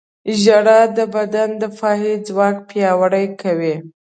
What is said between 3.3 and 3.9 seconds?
کوي.